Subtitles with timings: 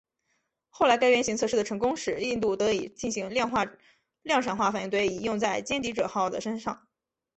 [0.69, 3.51] 后来该原型测试的成功使印度得以进行量
[4.41, 6.87] 产化反应堆以用在歼敌者号的身上。